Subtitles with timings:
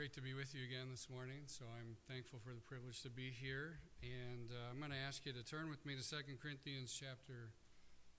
[0.00, 1.44] great to be with you again this morning.
[1.44, 3.84] So I'm thankful for the privilege to be here.
[4.00, 7.52] And uh, I'm going to ask you to turn with me to 2 Corinthians chapter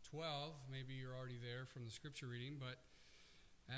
[0.05, 0.53] 12.
[0.69, 2.77] Maybe you're already there from the scripture reading, but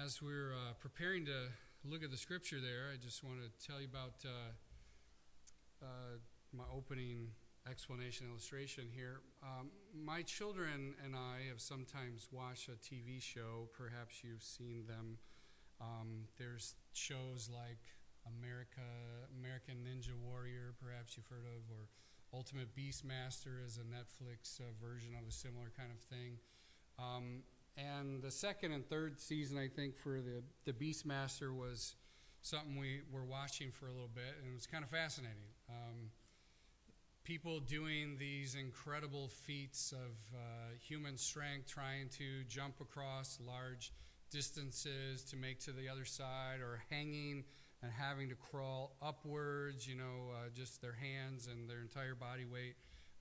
[0.04, 1.48] as we're uh, preparing to
[1.88, 4.52] look at the scripture there, I just want to tell you about uh,
[5.80, 6.20] uh
[6.52, 7.32] my opening
[7.72, 9.24] explanation illustration here.
[9.40, 13.72] Um, my children and I have sometimes watched a TV show.
[13.72, 15.20] Perhaps you've seen them
[15.84, 17.80] um, there's shows like
[18.27, 18.86] America,
[19.38, 21.88] American Ninja Warrior, perhaps you've heard of, or
[22.34, 26.38] Ultimate Beastmaster is a Netflix uh, version of a similar kind of thing.
[26.98, 27.44] Um,
[27.77, 31.96] and the second and third season, I think, for the, the Beastmaster was
[32.41, 35.54] something we were watching for a little bit, and it was kind of fascinating.
[35.70, 36.12] Um,
[37.24, 40.40] people doing these incredible feats of uh,
[40.79, 43.91] human strength, trying to jump across large
[44.29, 47.44] distances to make to the other side or hanging
[47.84, 52.45] and having to crawl upwards, you know, uh, just their hands and their entire body
[52.45, 52.76] weight.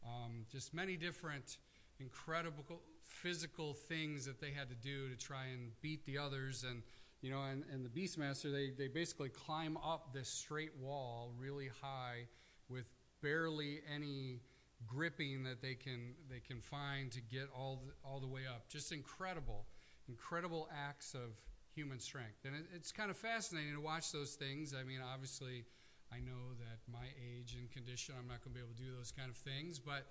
[0.06, 1.58] Um, just many different
[1.98, 6.64] incredible physical things that they had to do to try and beat the others.
[6.68, 6.82] And,
[7.20, 11.70] you know, and, and the Beastmaster, they, they basically climb up this straight wall really
[11.82, 12.26] high
[12.68, 12.86] with
[13.20, 14.40] barely any
[14.86, 18.68] gripping that they can, they can find to get all the, all the way up.
[18.68, 19.66] Just incredible
[20.08, 21.30] incredible acts of
[21.74, 22.44] human strength.
[22.44, 24.74] And it, it's kind of fascinating to watch those things.
[24.78, 25.64] I mean, obviously,
[26.12, 28.96] I know that my age and condition, I'm not going to be able to do
[28.96, 30.06] those kind of things, but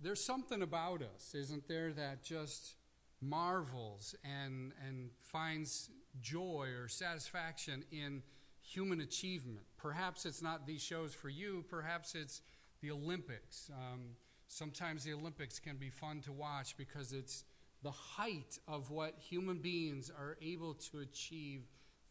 [0.00, 2.74] there's something about us, isn't there, that just
[3.20, 8.22] marvels and, and finds joy or satisfaction in
[8.60, 9.64] human achievement.
[9.76, 12.42] Perhaps it's not these shows for you, perhaps it's
[12.80, 13.70] the Olympics.
[13.72, 14.10] Um,
[14.46, 17.44] sometimes the Olympics can be fun to watch because it's
[17.82, 21.62] the height of what human beings are able to achieve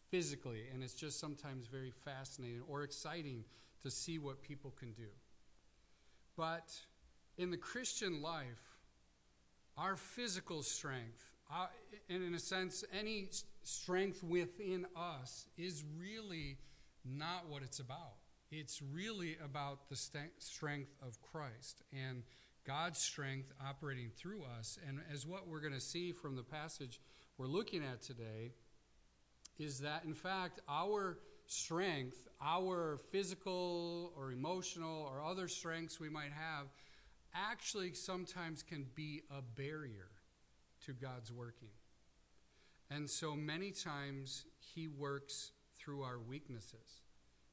[0.09, 0.63] physically.
[0.73, 3.43] And it's just sometimes very fascinating or exciting
[3.83, 5.09] to see what people can do.
[6.35, 6.73] But
[7.37, 8.77] in the Christian life,
[9.77, 11.67] our physical strength, uh,
[12.09, 13.29] and in a sense, any
[13.63, 16.57] strength within us, is really
[17.05, 18.15] not what it's about.
[18.51, 21.83] It's really about the st- strength of Christ.
[21.91, 22.23] And
[22.67, 24.77] God's strength operating through us.
[24.85, 26.99] And as what we're going to see from the passage
[27.37, 28.51] we're looking at today,
[29.57, 36.33] is that in fact our strength, our physical or emotional or other strengths we might
[36.33, 36.67] have,
[37.33, 40.09] actually sometimes can be a barrier
[40.85, 41.69] to God's working.
[42.89, 47.01] And so many times He works through our weaknesses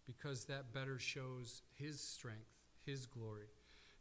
[0.06, 2.50] because that better shows His strength,
[2.84, 3.48] His glory.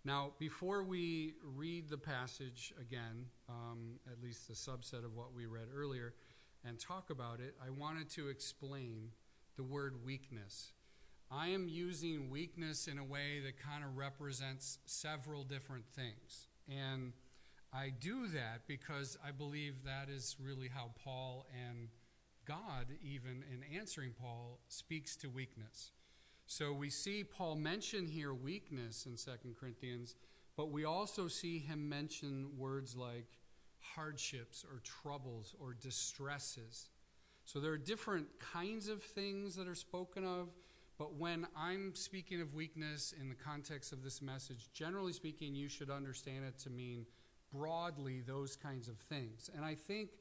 [0.06, 5.46] Now, before we read the passage again, um, at least the subset of what we
[5.46, 6.14] read earlier,
[6.66, 9.12] and talk about it, I wanted to explain
[9.56, 10.74] the word weakness.
[11.31, 16.47] I am using weakness in a way that kind of represents several different things.
[16.68, 17.14] And
[17.74, 21.88] I do that because I believe that is really how Paul and
[22.46, 25.91] God, even in answering Paul, speaks to weakness.
[26.56, 30.16] So we see Paul mention here weakness in 2 Corinthians,
[30.56, 33.25] but we also see him mention words like
[33.80, 36.90] hardships or troubles or distresses.
[37.44, 40.50] So there are different kinds of things that are spoken of,
[41.00, 45.68] but when I'm speaking of weakness in the context of this message, generally speaking, you
[45.68, 47.08] should understand it to mean
[47.52, 49.50] broadly those kinds of things.
[49.56, 50.12] And I think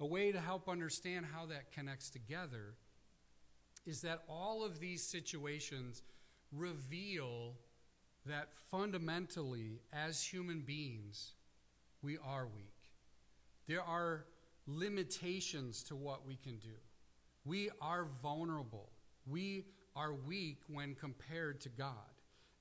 [0.00, 2.72] a way to help understand how that connects together
[3.86, 6.02] is that all of these situations
[6.52, 7.54] reveal
[8.26, 11.32] that fundamentally, as human beings,
[12.02, 12.72] we are weak.
[13.66, 14.24] There are
[14.66, 16.76] limitations to what we can do.
[17.44, 18.90] We are vulnerable.
[19.26, 21.94] We are weak when compared to God.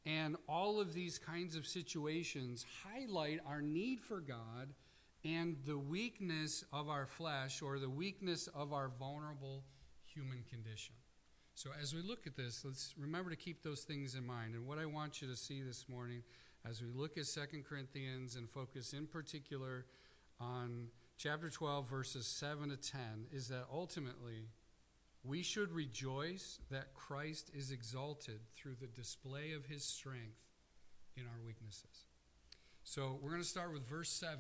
[0.06, 4.74] And all of these kinds of situations highlight our need for God
[5.24, 9.64] and the weakness of our flesh or the weakness of our vulnerable
[10.06, 10.96] human condition.
[11.56, 14.56] So, as we look at this, let's remember to keep those things in mind.
[14.56, 16.24] And what I want you to see this morning
[16.68, 19.86] as we look at 2 Corinthians and focus in particular
[20.40, 24.48] on chapter 12, verses 7 to 10, is that ultimately
[25.24, 30.42] we should rejoice that Christ is exalted through the display of his strength
[31.16, 32.06] in our weaknesses.
[32.84, 34.40] So, we're going to start with verse 7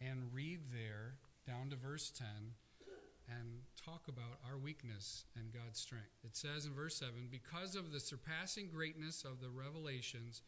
[0.00, 1.14] and read there
[1.44, 2.26] down to verse 10
[3.28, 6.18] and talk about our weakness and God's strength.
[6.24, 10.42] It says in verse 7 Because of the surpassing greatness of the revelations,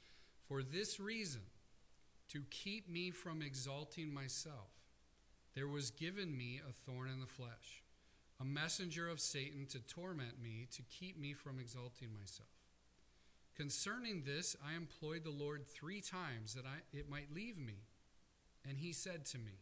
[0.46, 1.42] for this reason,
[2.28, 4.70] to keep me from exalting myself,
[5.54, 7.82] there was given me a thorn in the flesh,
[8.40, 12.48] a messenger of Satan to torment me, to keep me from exalting myself.
[13.56, 17.84] Concerning this, I employed the Lord three times that I, it might leave me.
[18.68, 19.60] And he said to me,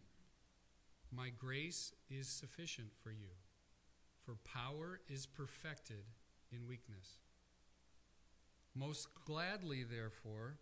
[1.13, 3.31] My grace is sufficient for you,
[4.29, 6.05] for power is perfected
[6.53, 7.17] in weakness.
[8.75, 10.59] Most gladly, therefore,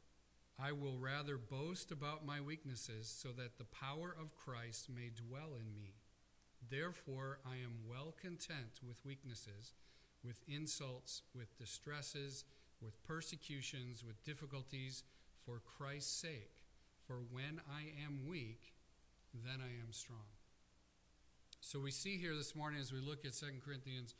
[0.56, 5.56] I will rather boast about my weaknesses, so that the power of Christ may dwell
[5.56, 5.94] in me.
[6.70, 9.72] Therefore, I am well content with weaknesses,
[10.22, 12.44] with insults, with distresses,
[12.80, 15.02] with persecutions, with difficulties,
[15.44, 16.62] for Christ's sake.
[17.04, 18.74] For when I am weak,
[19.34, 20.35] then I am strong.
[21.68, 24.14] So we see here this morning as we look at 2 Corinthians,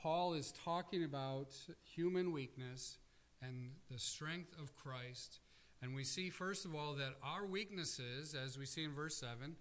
[0.00, 1.54] Paul is talking about
[1.84, 2.96] human weakness
[3.42, 5.40] and the strength of Christ.
[5.82, 9.54] And we see, first of all, that our weaknesses, as we see in verse 7,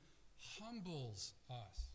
[0.58, 1.90] humbles us.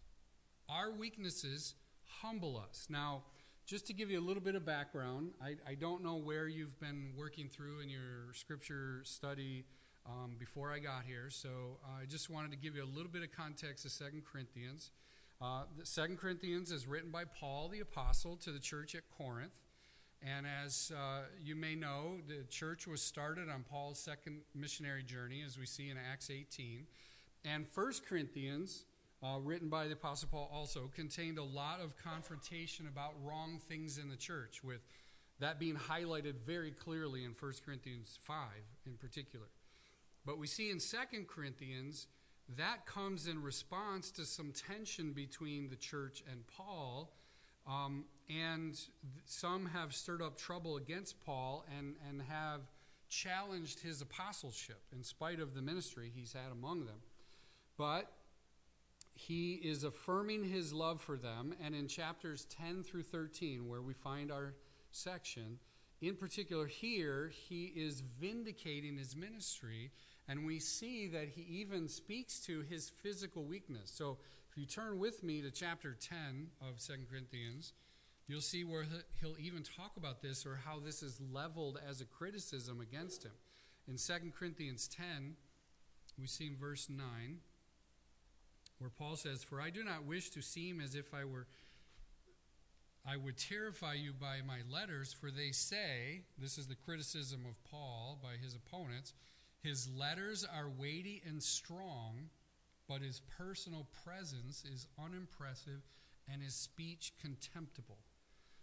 [0.69, 1.77] Our weaknesses
[2.21, 2.89] humble us.
[2.91, 3.23] Now,
[3.65, 6.79] just to give you a little bit of background, I, I don't know where you've
[6.79, 9.65] been working through in your scripture study
[10.05, 13.11] um, before I got here, so uh, I just wanted to give you a little
[13.11, 14.91] bit of context of Second Corinthians.
[15.43, 19.59] Uh, Second Corinthians is written by Paul the Apostle to the church at Corinth.
[20.23, 25.43] And as uh, you may know, the church was started on Paul's second missionary journey,
[25.45, 26.87] as we see in Acts 18.
[27.45, 28.85] And First Corinthians
[29.21, 33.99] uh, written by the Apostle Paul, also contained a lot of confrontation about wrong things
[33.99, 34.81] in the church, with
[35.41, 38.37] that being highlighted very clearly in 1 Corinthians 5
[38.87, 39.47] in particular.
[40.25, 42.07] But we see in 2 Corinthians
[42.57, 47.13] that comes in response to some tension between the church and Paul.
[47.67, 48.79] Um, and
[49.25, 52.61] some have stirred up trouble against Paul and, and have
[53.09, 56.99] challenged his apostleship in spite of the ministry he's had among them.
[57.77, 58.11] But
[59.15, 61.55] he is affirming his love for them.
[61.63, 64.55] And in chapters 10 through 13, where we find our
[64.91, 65.59] section,
[66.01, 69.91] in particular here, he is vindicating his ministry.
[70.29, 73.91] And we see that he even speaks to his physical weakness.
[73.93, 74.19] So
[74.51, 77.73] if you turn with me to chapter 10 of Second Corinthians,
[78.27, 78.85] you'll see where
[79.21, 83.33] he'll even talk about this or how this is leveled as a criticism against him.
[83.89, 85.35] In Second Corinthians 10,
[86.19, 87.39] we see in verse 9
[88.79, 91.47] where Paul says, For I do not wish to seem as if I were
[93.05, 97.63] I would terrify you by my letters, for they say, this is the criticism of
[97.69, 99.13] Paul by his opponents,
[99.63, 102.31] his letters are weighty and strong,
[102.89, 105.83] but his personal presence is unimpressive
[106.31, 107.99] and his speech contemptible.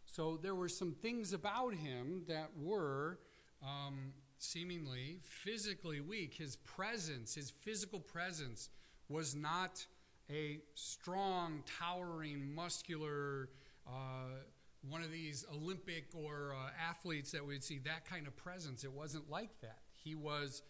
[0.06, 3.20] So there were some things about him that were
[3.64, 6.34] um, seemingly physically weak.
[6.34, 8.70] His presence, his physical presence,
[9.08, 9.86] was not
[10.30, 13.50] a strong, towering, muscular,
[13.88, 14.42] uh,
[14.88, 18.84] one of these Olympic or uh, athletes that we'd see that kind of presence.
[18.84, 19.80] It wasn't like that.
[19.94, 20.62] He was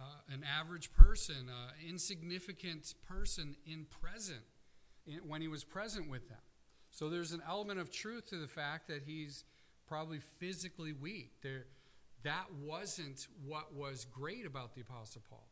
[0.00, 4.42] uh, an average person, uh, insignificant person in present
[5.06, 6.38] in, when he was present with them.
[6.90, 9.44] So there's an element of truth to the fact that he's
[9.86, 11.32] probably physically weak.
[11.42, 11.66] There,
[12.22, 15.48] that wasn't what was great about the Apostle Paul.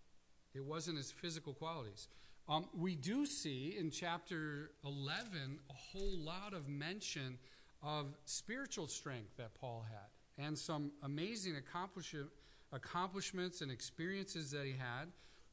[0.54, 2.08] It wasn't his physical qualities.
[2.48, 7.38] Um, we do see in chapter 11 a whole lot of mention
[7.82, 12.30] of spiritual strength that Paul had and some amazing accomplishments
[12.72, 15.06] and experiences that he had.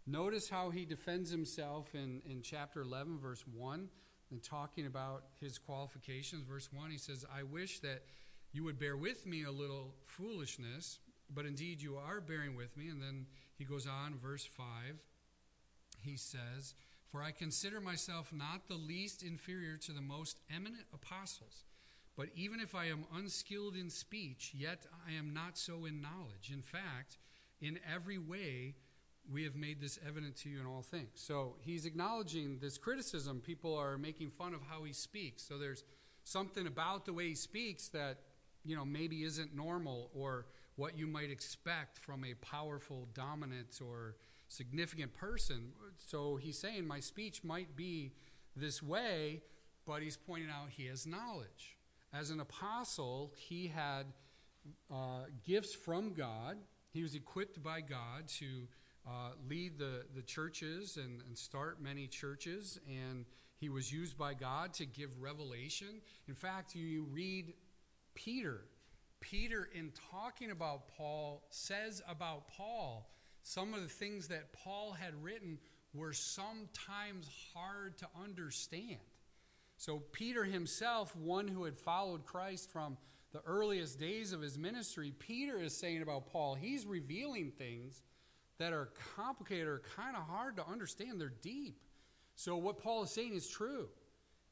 [0.05, 3.87] Notice how he defends himself in, in chapter 11, verse 1,
[4.31, 6.43] and talking about his qualifications.
[6.43, 8.03] Verse 1, he says, I wish that
[8.51, 10.99] you would bear with me a little foolishness,
[11.33, 12.89] but indeed you are bearing with me.
[12.89, 13.27] And then
[13.57, 14.65] he goes on, verse 5
[16.03, 16.75] he says,
[17.11, 21.63] For I consider myself not the least inferior to the most eminent apostles.
[22.15, 26.51] But even if I am unskilled in speech, yet I am not so in knowledge.
[26.53, 27.17] In fact,
[27.59, 28.75] in every way,
[29.31, 31.09] we have made this evident to you in all things.
[31.15, 33.39] So he's acknowledging this criticism.
[33.39, 35.43] People are making fun of how he speaks.
[35.43, 35.83] So there's
[36.23, 38.19] something about the way he speaks that,
[38.63, 44.15] you know, maybe isn't normal or what you might expect from a powerful, dominant, or
[44.47, 45.71] significant person.
[45.97, 48.11] So he's saying my speech might be
[48.55, 49.41] this way,
[49.85, 51.77] but he's pointing out he has knowledge.
[52.13, 54.05] As an apostle, he had
[54.91, 56.57] uh, gifts from God.
[56.91, 58.67] He was equipped by God to
[59.07, 63.25] uh, lead the, the churches and, and start many churches, and
[63.57, 66.01] he was used by God to give revelation.
[66.27, 67.53] In fact, you read
[68.13, 68.61] Peter.
[69.19, 73.09] Peter, in talking about Paul, says about Paul
[73.43, 75.59] some of the things that Paul had written
[75.93, 78.99] were sometimes hard to understand.
[79.83, 82.95] So, Peter himself, one who had followed Christ from
[83.33, 88.01] the earliest days of his ministry, Peter is saying about Paul, he's revealing things
[88.59, 91.19] that are complicated or kind of hard to understand.
[91.19, 91.81] They're deep.
[92.37, 93.89] So, what Paul is saying is true.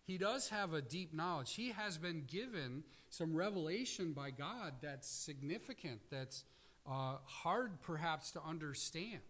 [0.06, 1.54] He does have a deep knowledge.
[1.54, 6.44] He has been given some revelation by God that's significant, that's
[6.86, 9.22] uh, hard perhaps to understand.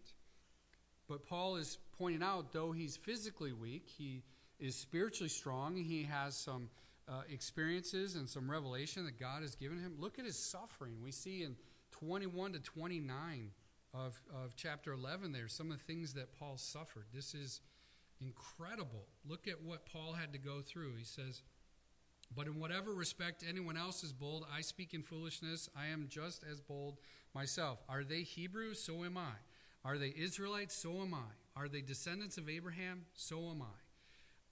[1.08, 4.24] But Paul is pointing out, though he's physically weak, he
[4.62, 5.76] is spiritually strong.
[5.76, 6.70] He has some
[7.08, 9.94] uh, experiences and some revelation that God has given him.
[9.98, 10.94] Look at his suffering.
[11.02, 11.56] We see in
[11.90, 13.50] 21 to 29
[13.92, 17.06] of, of chapter 11 there some of the things that Paul suffered.
[17.12, 17.60] This is
[18.20, 19.06] incredible.
[19.28, 20.94] Look at what Paul had to go through.
[20.96, 21.42] He says,
[22.34, 25.68] But in whatever respect anyone else is bold, I speak in foolishness.
[25.76, 26.98] I am just as bold
[27.34, 27.80] myself.
[27.88, 28.80] Are they Hebrews?
[28.80, 29.32] So am I.
[29.84, 30.76] Are they Israelites?
[30.76, 31.60] So am I.
[31.60, 33.06] Are they descendants of Abraham?
[33.14, 33.81] So am I.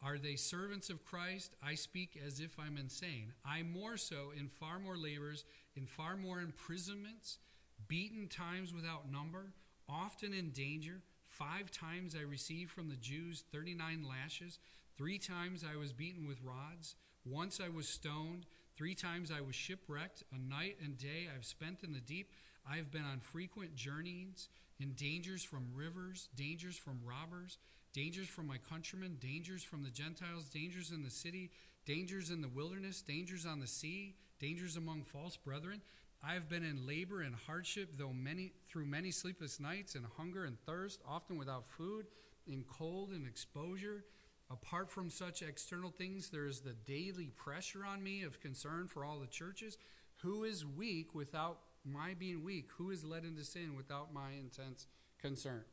[0.02, 1.54] Are they servants of Christ?
[1.62, 3.34] I speak as if I'm insane.
[3.44, 5.44] I more so in far more labors,
[5.76, 7.38] in far more imprisonments,
[7.86, 9.52] beaten times without number,
[9.88, 11.02] often in danger.
[11.28, 14.58] Five times I received from the Jews 39 lashes.
[14.96, 16.94] Three times I was beaten with rods.
[17.26, 18.46] Once I was stoned.
[18.76, 20.24] Three times I was shipwrecked.
[20.34, 22.32] A night and day I've spent in the deep.
[22.70, 27.58] I have been on frequent journeyings, in dangers from rivers, dangers from robbers
[27.92, 31.50] dangers from my countrymen, dangers from the Gentiles, dangers in the city,
[31.86, 35.80] dangers in the wilderness, dangers on the sea, dangers among false brethren.
[36.22, 40.44] I have been in labor and hardship, though many through many sleepless nights, and hunger
[40.44, 42.06] and thirst, often without food,
[42.46, 44.04] in cold and exposure.
[44.50, 49.04] Apart from such external things, there is the daily pressure on me of concern for
[49.04, 49.78] all the churches.
[50.22, 52.68] Who is weak without my being weak?
[52.76, 54.86] Who is led into sin without my intense
[55.20, 55.64] concern?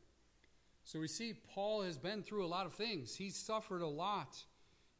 [0.88, 3.14] So we see Paul has been through a lot of things.
[3.14, 4.42] He's suffered a lot.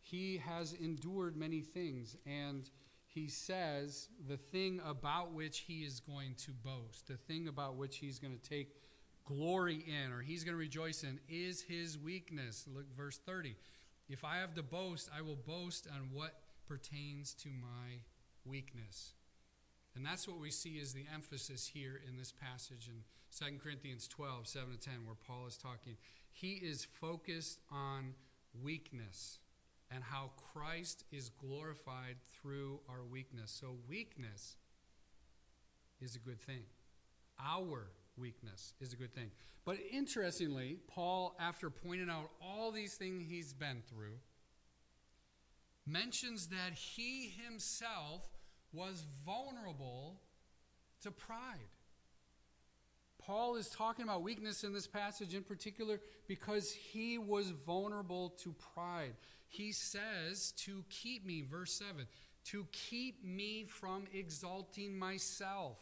[0.01, 2.15] He has endured many things.
[2.27, 2.69] And
[3.07, 7.97] he says the thing about which he is going to boast, the thing about which
[7.97, 8.77] he's going to take
[9.25, 12.67] glory in or he's going to rejoice in is his weakness.
[12.71, 13.57] Look, verse 30.
[14.11, 16.35] If I have to boast, I will boast on what
[16.69, 18.03] pertains to my
[18.45, 19.15] weakness.
[19.97, 23.05] And that's what we see as the emphasis here in this passage in
[23.39, 25.97] 2 Corinthians 12, 7 to 10, where Paul is talking.
[26.33, 28.15] He is focused on
[28.63, 29.39] weakness
[29.91, 33.51] and how Christ is glorified through our weakness.
[33.51, 34.57] So, weakness
[36.01, 36.63] is a good thing.
[37.39, 39.31] Our weakness is a good thing.
[39.65, 44.19] But interestingly, Paul, after pointing out all these things he's been through,
[45.87, 48.29] mentions that he himself
[48.73, 50.21] was vulnerable
[51.03, 51.71] to pride.
[53.29, 58.55] Paul is talking about weakness in this passage in particular because he was vulnerable to
[58.75, 59.13] pride.
[59.49, 62.07] He says to keep me, verse 7,
[62.47, 65.77] to keep me from exalting myself.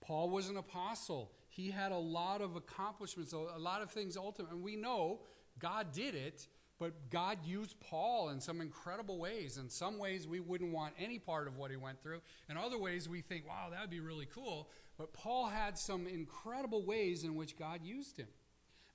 [0.00, 1.30] Paul was an apostle.
[1.50, 4.50] He had a lot of accomplishments, a lot of things ultimate.
[4.50, 5.20] And we know
[5.58, 9.58] God did it but God used Paul in some incredible ways.
[9.58, 12.20] In some ways, we wouldn't want any part of what he went through.
[12.50, 14.68] In other ways, we think, wow, that would be really cool.
[14.96, 18.28] But Paul had some incredible ways in which God used him.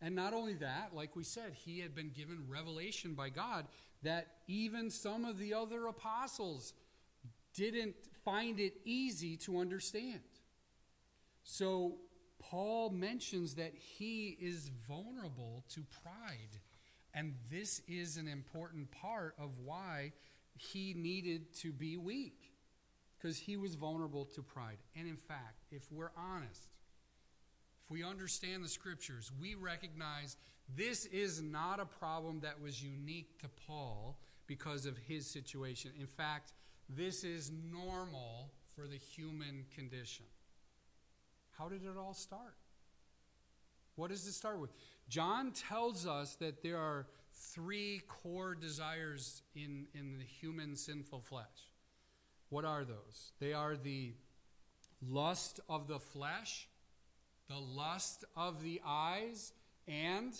[0.02, 3.68] And not only that, like we said, he had been given revelation by God
[4.04, 6.74] that even some of the other apostles
[7.54, 10.22] didn't find it easy to understand.
[11.44, 11.98] So
[12.40, 16.60] Paul mentions that he is vulnerable to pride.
[17.14, 20.14] And this is an important part of why
[20.56, 22.39] he needed to be weak,
[23.20, 24.78] because he was vulnerable to pride.
[24.96, 26.70] And in fact, if we're honest,
[27.84, 30.38] if we understand the scriptures, we recognize
[30.76, 35.92] this is not a problem that was unique to Paul because of his situation.
[36.00, 36.54] In fact,
[36.88, 40.26] this is normal for the human condition.
[41.58, 42.56] How did it all start?
[43.96, 44.72] What does it start with?
[45.10, 51.69] John tells us that there are three core desires in, in the human sinful flesh.
[52.50, 53.32] What are those?
[53.40, 54.14] They are the
[55.08, 56.68] lust of the flesh,
[57.48, 59.54] the lust of the eyes,
[59.88, 60.34] and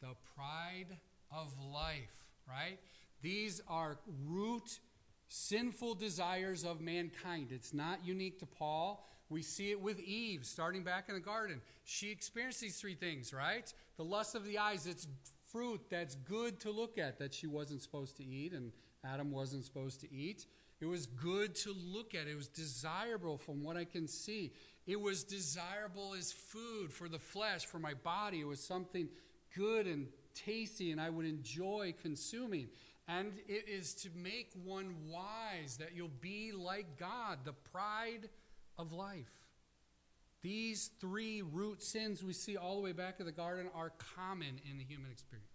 [0.00, 0.96] the pride
[1.30, 2.78] of life, right?
[3.22, 4.78] These are root
[5.28, 7.48] sinful desires of mankind.
[7.50, 9.06] It's not unique to Paul.
[9.28, 11.60] We see it with Eve starting back in the garden.
[11.84, 13.72] She experienced these three things, right?
[13.96, 15.06] The lust of the eyes, it's
[15.52, 18.72] fruit that's good to look at that she wasn't supposed to eat and
[19.04, 20.46] Adam wasn't supposed to eat.
[20.80, 22.28] It was good to look at.
[22.28, 24.52] It was desirable from what I can see.
[24.86, 28.40] It was desirable as food for the flesh, for my body.
[28.40, 29.08] It was something
[29.56, 32.68] good and tasty and I would enjoy consuming.
[33.08, 38.28] and it is to make one wise, that you'll be like God, the pride
[38.76, 39.32] of life.
[40.42, 44.60] These three root sins we see all the way back in the garden are common
[44.70, 45.48] in the human experience.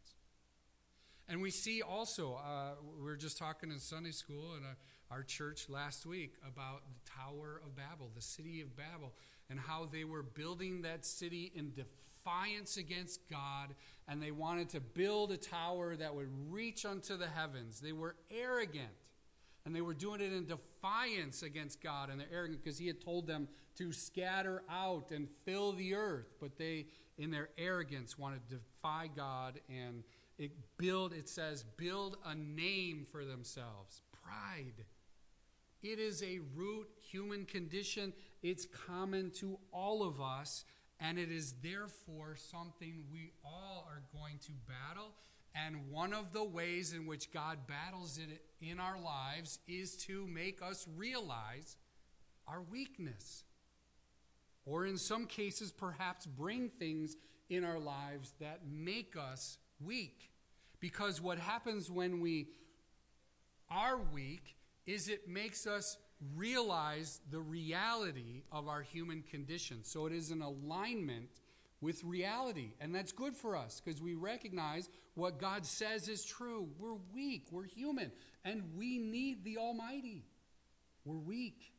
[1.30, 4.76] And we see also, uh, we were just talking in Sunday school in a,
[5.14, 9.14] our church last week about the Tower of Babel, the city of Babel,
[9.50, 13.76] and how they were building that city in defiance against God,
[14.08, 17.80] and they wanted to build a tower that would reach unto the heavens.
[17.80, 18.88] They were arrogant,
[19.66, 23.00] and they were doing it in defiance against God, and they're arrogant because He had
[23.00, 26.88] told them to scatter out and fill the earth, but they,
[27.20, 30.04] in their arrogance, wanted to defy God and
[30.40, 34.84] it build it says build a name for themselves pride
[35.84, 40.66] it is a root human condition it's common to all of us
[41.00, 45.14] and it is therefore something we all are going to battle
[45.56, 50.26] and one of the ways in which God battles it in our lives is to
[50.26, 51.78] make us realize
[52.48, 53.44] our weakness.
[54.66, 57.16] Or in some cases, perhaps bring things
[57.50, 60.32] in our lives that make us weak.
[60.80, 62.48] Because what happens when we
[63.70, 65.98] are weak is it makes us
[66.36, 69.84] realize the reality of our human condition.
[69.84, 71.30] So it is an alignment
[71.82, 72.74] with reality.
[72.80, 76.70] And that's good for us because we recognize what God says is true.
[76.80, 78.12] We're weak, we're human,
[78.46, 80.26] and we need the Almighty.
[81.06, 81.74] We're weak.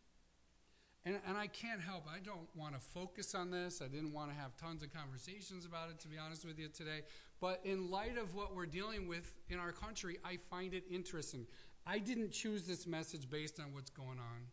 [1.07, 3.83] And, and I can't help, I don't want to focus on this.
[3.83, 6.69] I didn't want to have tons of conversations about it, to be honest with you
[6.69, 7.03] today.
[7.41, 11.47] But in light of what we're dealing with in our country, I find it interesting.
[11.87, 14.47] I didn't choose this message based on what's going on,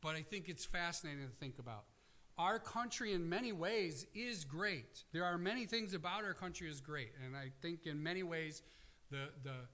[0.00, 1.84] but I think it's fascinating to think about.
[2.38, 5.04] Our country, in many ways, is great.
[5.12, 8.62] There are many things about our country is great, and I think in many ways,
[9.10, 9.66] the the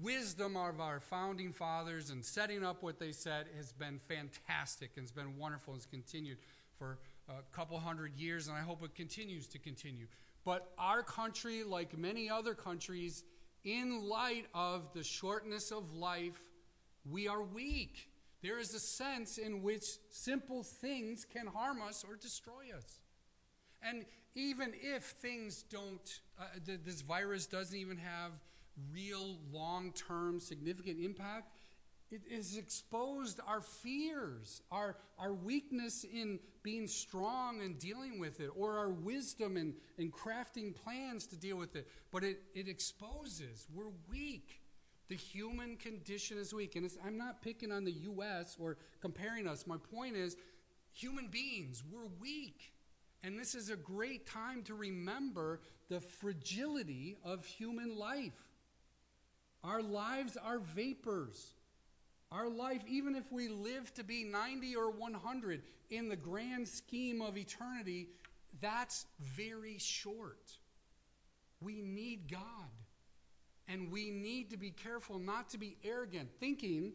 [0.00, 5.02] wisdom of our founding fathers and setting up what they said has been fantastic and
[5.02, 6.38] it's been wonderful and it's continued
[6.78, 10.06] for a couple hundred years, and I hope it continues to continue.
[10.44, 13.24] But our country, like many other countries,
[13.64, 16.40] in light of the shortness of life,
[17.08, 18.08] we are weak.
[18.42, 23.00] There is a sense in which simple things can harm us or destroy us.
[23.82, 28.32] And even if things don't, uh, this virus doesn't even have
[28.92, 31.59] real long term significant impact,
[32.10, 38.50] it has exposed our fears, our, our weakness in being strong and dealing with it,
[38.56, 41.86] or our wisdom in, in crafting plans to deal with it.
[42.10, 44.60] But it, it exposes we're weak.
[45.08, 46.76] The human condition is weak.
[46.76, 48.56] And I'm not picking on the U.S.
[48.58, 49.66] or comparing us.
[49.66, 50.36] My point is,
[50.92, 52.72] human beings, we're weak.
[53.22, 58.32] And this is a great time to remember the fragility of human life.
[59.62, 61.54] Our lives are vapors.
[62.32, 67.20] Our life, even if we live to be 90 or 100 in the grand scheme
[67.20, 68.08] of eternity,
[68.60, 70.52] that's very short.
[71.60, 72.40] We need God.
[73.66, 76.92] And we need to be careful not to be arrogant, thinking,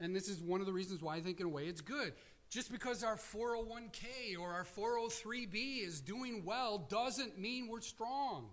[0.00, 2.12] and this is one of the reasons why I think, in a way, it's good.
[2.50, 8.48] Just because our 401k or our 403b is doing well doesn't mean we're strong.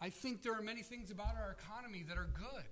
[0.00, 2.64] I think there are many things about our economy that are good,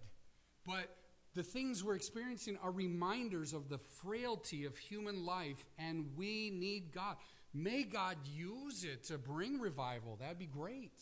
[0.69, 0.95] but
[1.35, 6.93] the things we're experiencing are reminders of the frailty of human life, and we need
[6.93, 7.17] God.
[7.55, 10.17] May God use it to bring revival.
[10.21, 11.01] That'd be great.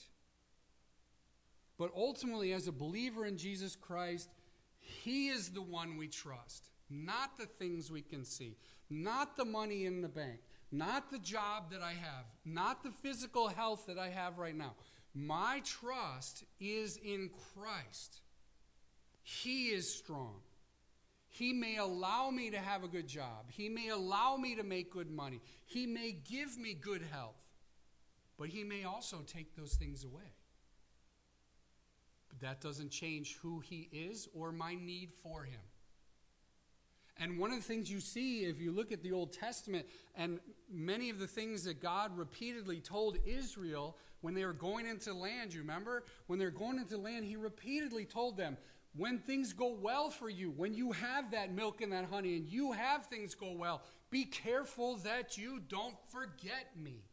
[1.79, 4.31] But ultimately, as a believer in Jesus Christ,
[4.79, 8.57] He is the one we trust, not the things we can see,
[8.88, 13.48] not the money in the bank, not the job that I have, not the physical
[13.48, 14.74] health that I have right now.
[15.12, 18.20] My trust is in Christ.
[19.28, 20.36] He is strong.
[21.26, 23.46] He may allow me to have a good job.
[23.48, 25.40] He may allow me to make good money.
[25.64, 27.34] He may give me good health.
[28.38, 30.32] But He may also take those things away.
[32.28, 35.60] But that doesn't change who He is or my need for Him.
[37.18, 40.38] And one of the things you see if you look at the Old Testament and
[40.70, 45.52] many of the things that God repeatedly told Israel when they were going into land,
[45.52, 46.04] you remember?
[46.26, 48.56] When they're going into land, He repeatedly told them,
[48.96, 52.46] when things go well for you, when you have that milk and that honey and
[52.46, 57.04] you have things go well, be careful that you don't forget me.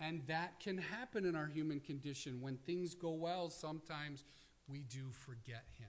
[0.00, 2.40] And that can happen in our human condition.
[2.40, 4.24] When things go well, sometimes
[4.68, 5.88] we do forget Him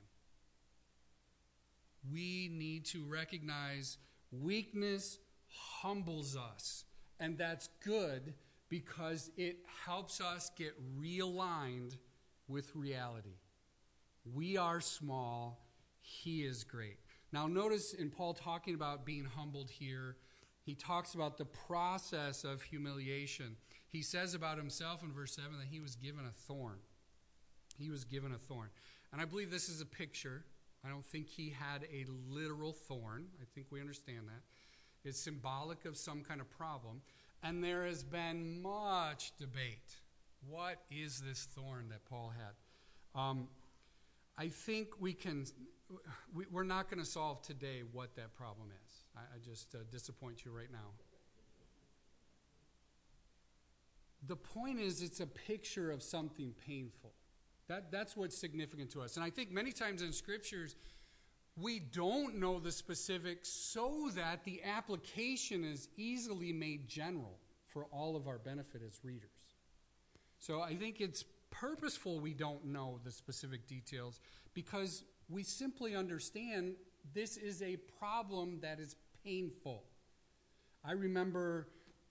[2.12, 3.98] we need to recognize
[4.32, 6.86] weakness humbles us.
[7.20, 8.34] And that's good
[8.70, 11.98] because it helps us get realigned
[12.48, 13.38] with reality.
[14.32, 15.60] We are small,
[16.00, 16.98] he is great.
[17.32, 20.18] Now, notice in Paul talking about being humbled here,
[20.62, 23.58] he talks about the process of humiliation.
[23.88, 26.80] He says about himself in verse 7 that he was given a thorn.
[27.78, 28.70] He was given a thorn.
[29.12, 30.46] And I believe this is a picture.
[30.86, 33.28] I don't think he had a literal thorn.
[33.42, 35.08] I think we understand that.
[35.08, 37.02] It's symbolic of some kind of problem.
[37.42, 39.98] And there has been much debate.
[40.48, 43.20] What is this thorn that Paul had?
[43.20, 43.48] Um,
[44.38, 45.46] I think we can,
[46.34, 48.92] we, are not going to solve today what that problem is.
[49.16, 50.92] I, I just uh, disappoint you right now.
[54.26, 57.12] The point is, it's a picture of something painful.
[57.68, 59.18] That, that's what's significant to us.
[59.18, 60.76] And I think many times in scriptures,
[61.56, 68.16] we don't know the specifics so that the application is easily made general for all
[68.16, 69.30] of our benefit as readers.
[70.40, 74.20] So I think it's purposeful we don't know the specific details
[74.54, 76.76] because we simply understand
[77.14, 79.84] this is a problem that is painful.
[80.84, 81.68] I remember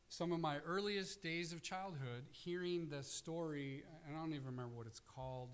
[0.09, 4.77] some of my earliest days of childhood hearing the story, and I don't even remember
[4.77, 5.51] what it's called.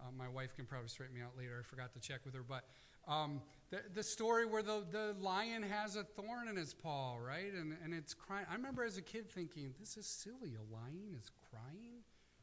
[0.00, 1.58] Uh, my wife can probably straighten me out later.
[1.60, 2.42] I forgot to check with her.
[2.46, 2.64] But
[3.08, 7.52] um, the, the story where the, the lion has a thorn in its paw, right?
[7.52, 8.46] And, and it's crying.
[8.50, 10.54] I remember as a kid thinking, this is silly.
[10.56, 11.91] A lion is crying?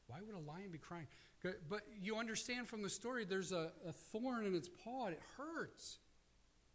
[0.09, 1.07] Why would a lion be crying?
[1.69, 5.05] But you understand from the story, there's a, a thorn in its paw.
[5.05, 5.99] and It hurts,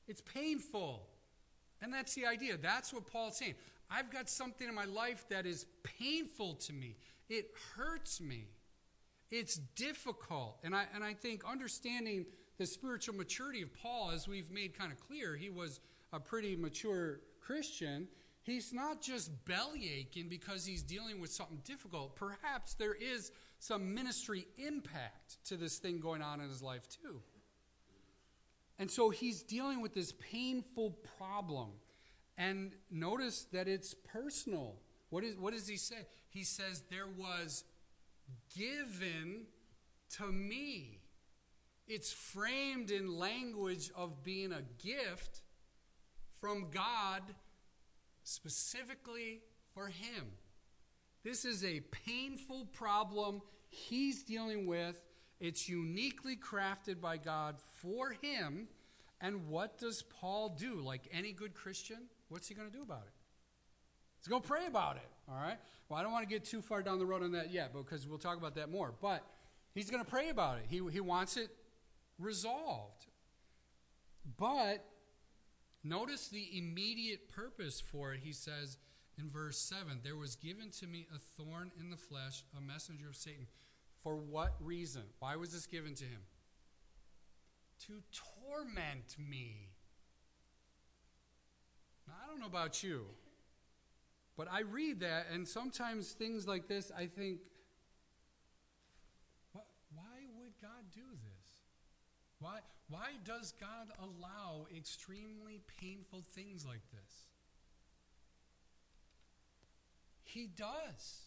[0.08, 1.08] it's painful.
[1.82, 2.56] And that's the idea.
[2.56, 3.54] That's what Paul's saying.
[3.90, 6.96] I've got something in my life that is painful to me,
[7.28, 8.46] it hurts me.
[9.30, 10.58] It's difficult.
[10.62, 12.24] And I, and I think understanding
[12.56, 15.80] the spiritual maturity of Paul, as we've made kind of clear, he was
[16.12, 18.06] a pretty mature Christian.
[18.44, 22.14] He's not just belly aching because he's dealing with something difficult.
[22.14, 27.22] Perhaps there is some ministry impact to this thing going on in his life, too.
[28.78, 31.70] And so he's dealing with this painful problem.
[32.36, 34.76] And notice that it's personal.
[35.08, 36.06] What, is, what does he say?
[36.28, 37.64] He says, There was
[38.54, 39.46] given
[40.18, 41.00] to me.
[41.86, 45.40] It's framed in language of being a gift
[46.40, 47.22] from God
[48.24, 50.32] specifically for him.
[51.22, 55.00] This is a painful problem he's dealing with.
[55.40, 58.68] It's uniquely crafted by God for him.
[59.20, 60.80] And what does Paul do?
[60.80, 63.12] Like any good Christian, what's he going to do about it?
[64.18, 65.08] He's going to pray about it.
[65.28, 65.58] All right?
[65.88, 68.06] Well, I don't want to get too far down the road on that yet because
[68.06, 68.92] we'll talk about that more.
[69.00, 69.22] But
[69.74, 70.64] he's going to pray about it.
[70.68, 71.48] He, he wants it
[72.18, 73.06] resolved.
[74.38, 74.84] But
[75.84, 78.20] notice the immediate purpose for it.
[78.24, 78.78] He says
[79.18, 83.08] in verse 7 There was given to me a thorn in the flesh, a messenger
[83.08, 83.46] of Satan.
[84.02, 85.02] For what reason?
[85.18, 86.20] Why was this given to him?
[87.86, 88.02] To
[88.42, 89.68] torment me.
[92.06, 93.06] Now, I don't know about you,
[94.36, 97.38] but I read that, and sometimes things like this, I think,
[99.52, 99.62] why
[100.38, 101.58] would God do this?
[102.40, 102.58] Why,
[102.94, 107.26] why does God allow extremely painful things like this?
[110.22, 111.22] He does.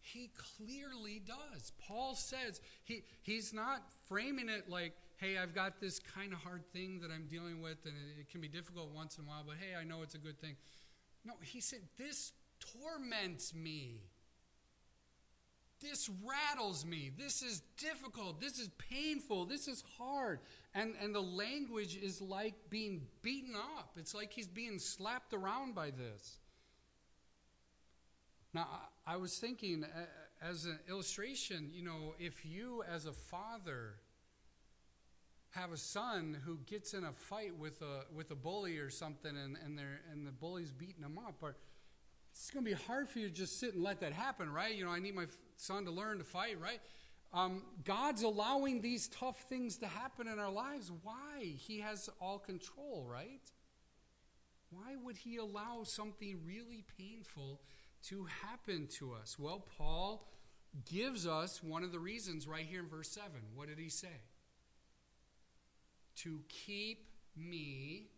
[0.00, 1.72] He clearly does.
[1.78, 6.62] Paul says he, he's not framing it like, hey, I've got this kind of hard
[6.72, 9.42] thing that I'm dealing with, and it, it can be difficult once in a while,
[9.44, 10.54] but hey, I know it's a good thing.
[11.24, 14.02] No, he said, this torments me.
[15.80, 17.10] This rattles me.
[17.16, 18.40] This is difficult.
[18.40, 19.44] This is painful.
[19.44, 20.40] This is hard.
[20.74, 23.92] And, and the language is like being beaten up.
[23.96, 26.38] It's like he's being slapped around by this.
[28.54, 28.68] Now,
[29.06, 30.04] I, was thinking, uh,
[30.40, 33.94] as an illustration, you know, if you as a father
[35.50, 39.36] have a son who gets in a fight with a with a bully or something
[39.36, 41.54] and, and they're, and the bully's beating him up or
[42.32, 44.74] it's going to be hard for you to just sit and let that happen, right?
[44.74, 46.80] You know, I need my son to learn to fight, right?
[47.32, 50.92] Um, God's allowing these tough things to happen in our lives.
[51.02, 51.42] Why?
[51.42, 53.40] He has all control, right?
[54.70, 57.60] Why would He allow something really painful
[58.08, 59.36] to happen to us?
[59.38, 60.28] Well, Paul
[60.90, 63.30] gives us one of the reasons right here in verse 7.
[63.54, 64.22] What did he say?
[66.16, 68.08] To keep me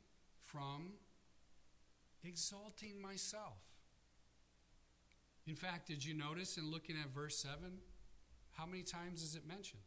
[0.43, 0.93] from
[2.25, 3.66] exalting myself.
[5.47, 7.57] In fact, did you notice in looking at verse 7,
[8.53, 9.83] how many times is it mentioned?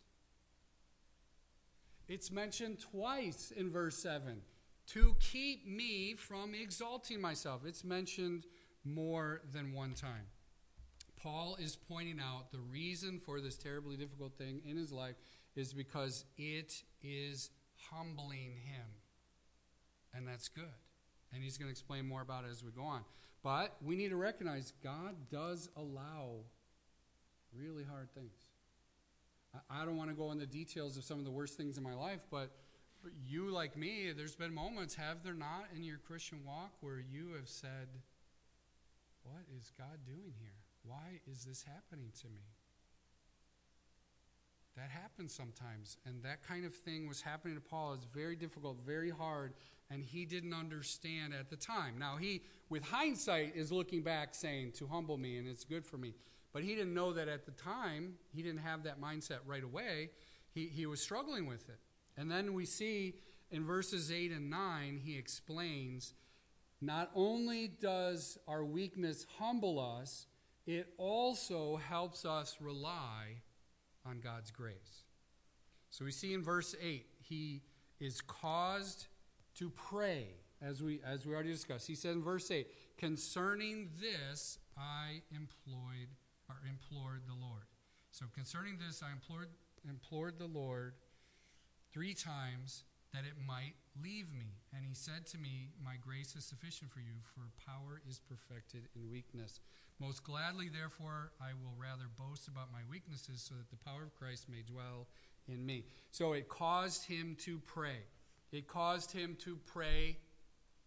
[2.08, 4.42] It's mentioned twice in verse 7
[4.88, 7.62] to keep me from exalting myself.
[7.66, 8.46] It's mentioned
[8.84, 10.28] more than one time.
[11.22, 15.16] Paul is pointing out the reason for this terribly difficult thing in his life
[15.56, 17.50] is because it is
[17.92, 18.86] humbling him.
[20.14, 20.64] And that's good.
[21.34, 23.02] And he's going to explain more about it as we go on.
[23.44, 26.42] But we need to recognize God does allow
[27.58, 28.34] really hard things.
[29.70, 31.96] I don't want to go into details of some of the worst things in my
[31.96, 32.52] life, but
[33.26, 37.34] you, like me, there's been moments, have there not, in your Christian walk where you
[37.36, 37.88] have said,
[39.24, 40.60] What is God doing here?
[40.84, 42.42] Why is this happening to me?
[44.80, 45.98] That happens sometimes.
[46.06, 47.94] And that kind of thing was happening to Paul.
[47.96, 49.54] It's very difficult, very hard,
[49.92, 52.00] and he didn't understand at the time.
[52.00, 55.98] Now, he, with hindsight, is looking back saying, To humble me, and it's good for
[55.98, 56.14] me.
[56.54, 60.12] But he didn't know that at the time, he didn't have that mindset right away.
[60.54, 61.80] He, he was struggling with it.
[62.16, 63.16] And then we see
[63.52, 66.14] in verses 8 and 9, he explains
[66.80, 70.26] not only does our weakness humble us,
[70.66, 73.42] it also helps us rely
[74.06, 75.04] on God's grace.
[75.90, 77.62] So we see in verse 8, he
[78.00, 79.08] is caused
[79.56, 80.28] to pray,
[80.62, 81.88] as we, as we already discussed.
[81.88, 86.10] He said in verse 8, Concerning this I employed
[86.48, 87.64] or implored the Lord.
[88.12, 89.50] So concerning this I implored
[89.88, 90.94] implored the Lord
[91.92, 92.84] three times
[93.14, 94.60] that it might leave me.
[94.76, 98.88] And he said to me, My grace is sufficient for you, for power is perfected
[98.96, 99.60] in weakness.
[100.00, 104.16] Most gladly, therefore, I will rather boast about my weaknesses so that the power of
[104.16, 105.08] Christ may dwell
[105.48, 105.86] in me.
[106.12, 108.00] So it caused him to pray.
[108.52, 110.18] It caused him to pray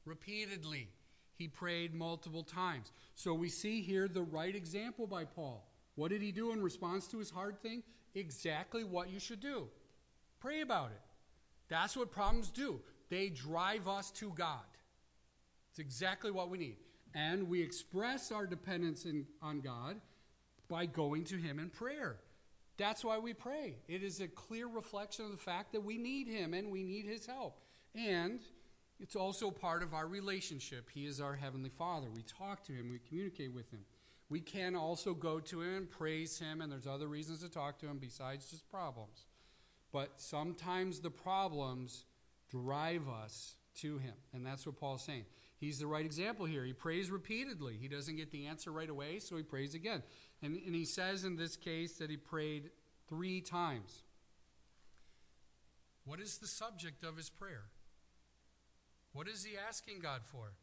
[0.04, 0.88] repeatedly.
[1.36, 2.90] He prayed multiple times.
[3.14, 5.68] So we see here the right example by Paul.
[5.94, 7.82] What did he do in response to his hard thing?
[8.14, 9.68] Exactly what you should do
[10.42, 11.00] pray about it.
[11.68, 12.80] That's what problems do.
[13.08, 14.66] They drive us to God.
[15.70, 16.76] It's exactly what we need.
[17.14, 20.00] And we express our dependence in, on God
[20.68, 22.16] by going to Him in prayer.
[22.78, 23.76] That's why we pray.
[23.86, 27.04] It is a clear reflection of the fact that we need Him and we need
[27.04, 27.60] His help.
[27.94, 28.40] And
[28.98, 30.88] it's also part of our relationship.
[30.94, 32.08] He is our Heavenly Father.
[32.14, 33.80] We talk to Him, we communicate with Him.
[34.30, 37.78] We can also go to Him and praise Him, and there's other reasons to talk
[37.80, 39.26] to Him besides just problems.
[39.92, 42.06] But sometimes the problems
[42.50, 44.14] drive us to Him.
[44.32, 45.26] And that's what Paul's saying.
[45.62, 46.64] He's the right example here.
[46.64, 47.78] He prays repeatedly.
[47.80, 50.02] He doesn't get the answer right away, so he prays again.
[50.42, 52.70] And, and he says in this case that he prayed
[53.08, 54.02] three times.
[56.04, 57.66] What is the subject of his prayer?
[59.12, 60.54] What is he asking God for?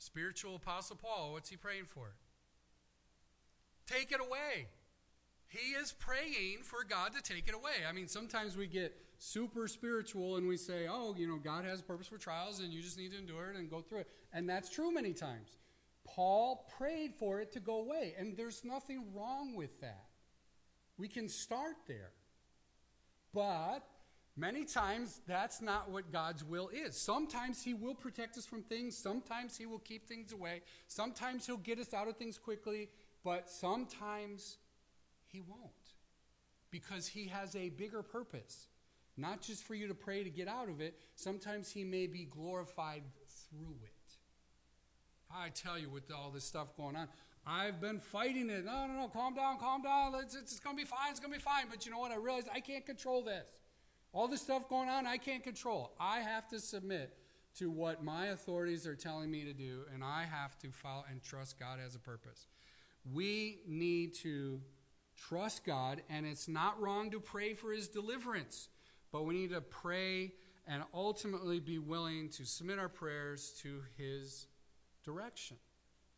[0.00, 2.14] Spiritual Apostle Paul, what's he praying for?
[3.86, 4.66] Take it away.
[5.46, 7.86] He is praying for God to take it away.
[7.88, 11.80] I mean, sometimes we get super spiritual and we say, oh, you know, God has
[11.80, 14.08] a purpose for trials and you just need to endure it and go through it.
[14.32, 15.58] And that's true many times.
[16.04, 20.06] Paul prayed for it to go away, and there's nothing wrong with that.
[20.96, 22.10] We can start there.
[23.34, 23.80] But
[24.36, 26.96] many times that's not what God's will is.
[26.96, 31.58] Sometimes He will protect us from things, sometimes He will keep things away, sometimes He'll
[31.58, 32.88] get us out of things quickly,
[33.22, 34.56] but sometimes
[35.26, 35.72] He won't.
[36.70, 38.68] Because He has a bigger purpose.
[39.18, 42.24] Not just for you to pray to get out of it, sometimes He may be
[42.24, 43.02] glorified
[43.50, 43.92] through it.
[45.30, 47.08] I tell you, with all this stuff going on,
[47.46, 48.64] I've been fighting it.
[48.64, 50.14] No, no, no, calm down, calm down.
[50.22, 51.64] It's, it's, it's going to be fine, it's going to be fine.
[51.70, 52.12] But you know what?
[52.12, 53.44] I realized I can't control this.
[54.12, 55.92] All this stuff going on, I can't control.
[56.00, 57.14] I have to submit
[57.58, 61.22] to what my authorities are telling me to do, and I have to follow and
[61.22, 62.46] trust God has a purpose.
[63.12, 64.60] We need to
[65.16, 68.68] trust God, and it's not wrong to pray for his deliverance,
[69.12, 70.32] but we need to pray
[70.66, 74.46] and ultimately be willing to submit our prayers to his
[75.04, 75.56] direction.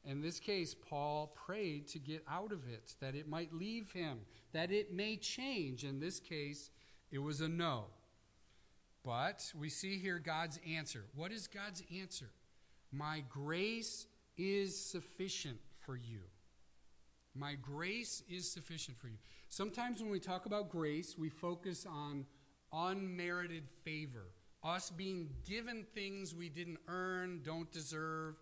[0.05, 4.21] In this case, Paul prayed to get out of it, that it might leave him,
[4.53, 5.85] that it may change.
[5.85, 6.71] In this case,
[7.11, 7.85] it was a no.
[9.05, 11.05] But we see here God's answer.
[11.15, 12.31] What is God's answer?
[12.93, 16.21] My grace is sufficient for you.
[17.35, 19.19] My grace is sufficient for you.
[19.49, 22.27] Sometimes when we talk about grace, we focus on
[22.73, 24.27] unmerited favor,
[24.63, 28.37] us being given things we didn't earn, don't deserve,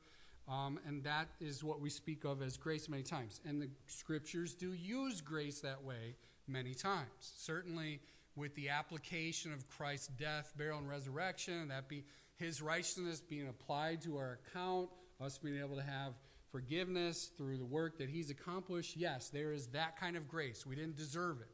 [0.48, 3.40] um, and that is what we speak of as grace many times.
[3.44, 7.08] And the scriptures do use grace that way many times.
[7.20, 8.00] Certainly
[8.34, 12.04] with the application of Christ's death, burial, and resurrection, that be
[12.36, 14.88] his righteousness being applied to our account,
[15.20, 16.14] us being able to have
[16.50, 18.96] forgiveness through the work that he's accomplished.
[18.96, 20.64] Yes, there is that kind of grace.
[20.64, 21.48] We didn't deserve it.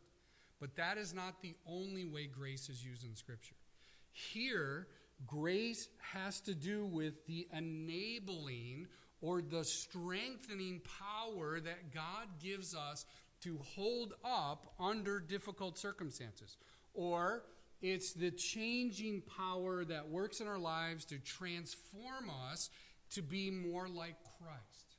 [0.61, 3.57] But that is not the only way grace is used in Scripture.
[4.13, 4.87] Here,
[5.27, 8.87] Grace has to do with the enabling
[9.21, 13.07] or the strengthening power that God gives us
[13.43, 16.57] to hold up under difficult circumstances
[16.95, 17.45] or
[17.81, 22.71] it's the changing power that works in our lives to transform us
[23.11, 24.97] to be more like Christ.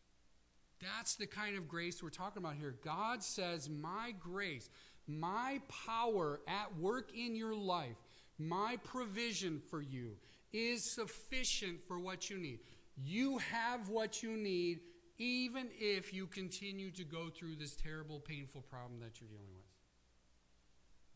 [0.82, 2.76] That's the kind of grace we're talking about here.
[2.84, 4.70] God says, My grace,
[5.08, 7.98] my power at work in your life,
[8.38, 10.18] my provision for you
[10.52, 12.60] is sufficient for what you need.
[13.04, 14.80] You have what you need,
[15.18, 19.66] even if you continue to go through this terrible, painful problem that you're dealing with.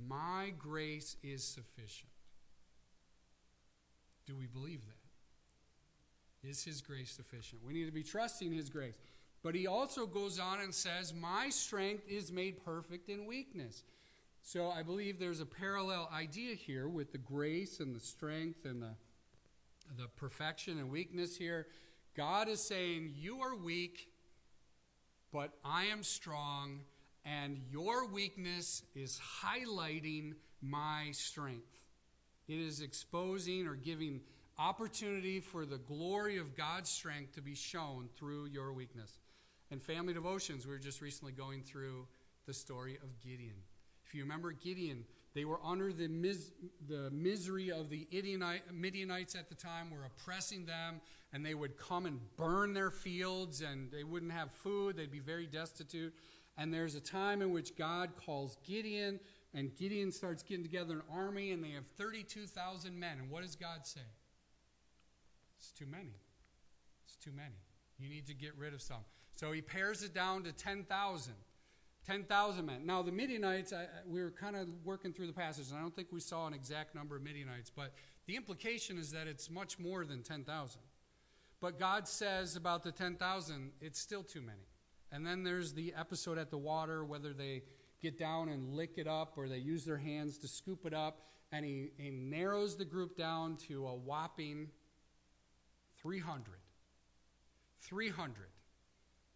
[0.08, 2.12] My grace is sufficient.
[4.26, 6.48] Do we believe that?
[6.48, 7.62] Is His grace sufficient?
[7.66, 8.94] We need to be trusting His grace.
[9.44, 13.84] But He also goes on and says, My strength is made perfect in weakness.
[14.42, 18.82] So I believe there's a parallel idea here with the grace and the strength and
[18.82, 18.96] the,
[19.98, 21.68] the perfection and weakness here.
[22.16, 24.10] God is saying, You are weak,
[25.32, 26.82] but I am strong,
[27.24, 31.80] and your weakness is highlighting my strength.
[32.48, 34.22] It is exposing or giving
[34.58, 39.18] opportunity for the glory of God's strength to be shown through your weakness.
[39.72, 42.08] In family devotions, we were just recently going through
[42.48, 43.56] the story of Gideon.
[44.06, 45.06] If you remember Gideon,
[45.36, 46.52] they were under the, mis-
[46.88, 48.08] the misery of the
[48.74, 51.02] Midianites at the time, were oppressing them,
[51.32, 54.98] and they would come and burn their fields, and they wouldn't have food.
[54.98, 56.14] They'd be very destitute.
[56.58, 59.20] And there's a time in which God calls Gideon,
[59.54, 63.20] and Gideon starts getting together an army, and they have 32,000 men.
[63.20, 64.02] And what does God say?
[65.60, 66.16] It's too many.
[67.06, 67.56] It's too many.
[68.00, 69.06] You need to get rid of some.
[69.40, 71.34] So he pares it down to 10,000.
[72.06, 72.86] 10,000 men.
[72.86, 75.96] Now, the Midianites, I, we were kind of working through the passage, and I don't
[75.96, 77.94] think we saw an exact number of Midianites, but
[78.26, 80.82] the implication is that it's much more than 10,000.
[81.62, 84.68] But God says about the 10,000, it's still too many.
[85.10, 87.64] And then there's the episode at the water, whether they
[88.02, 91.22] get down and lick it up or they use their hands to scoop it up,
[91.54, 94.68] and he, he narrows the group down to a whopping
[96.02, 96.56] 300.
[97.80, 98.50] 300.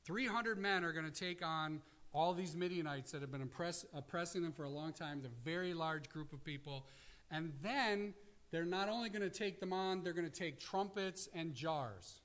[0.05, 1.81] 300 men are going to take on
[2.13, 5.73] all these Midianites that have been oppress, oppressing them for a long time, the very
[5.73, 6.85] large group of people.
[7.31, 8.13] And then
[8.51, 12.19] they're not only going to take them on, they're going to take trumpets and jars.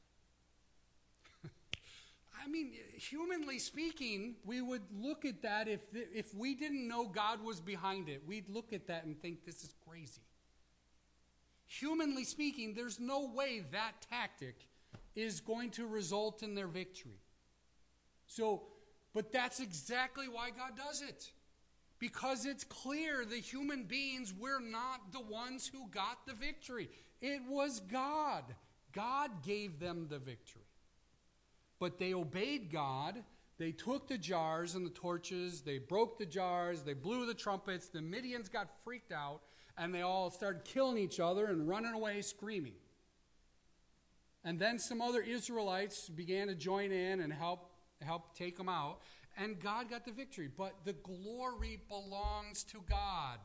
[2.45, 7.43] I mean, humanly speaking, we would look at that if, if we didn't know God
[7.43, 8.23] was behind it.
[8.27, 10.21] We'd look at that and think this is crazy.
[11.67, 14.67] Humanly speaking, there's no way that tactic
[15.15, 17.21] is going to result in their victory.
[18.29, 18.63] So,
[19.13, 21.33] but that's exactly why God does it.
[21.99, 26.89] Because it's clear the human beings, we're not the ones who got the victory.
[27.21, 28.45] It was God.
[28.93, 30.63] God gave them the victory.
[31.81, 33.25] But they obeyed God.
[33.59, 35.63] They took the jars and the torches.
[35.63, 36.83] They broke the jars.
[36.83, 37.89] They blew the trumpets.
[37.89, 39.41] The Midians got freaked out
[39.77, 42.75] and they all started killing each other and running away screaming.
[44.45, 47.68] And then some other Israelites began to join in and help
[48.05, 49.01] help take them out,
[49.37, 50.49] and God got the victory.
[50.55, 53.39] But the glory belongs to God.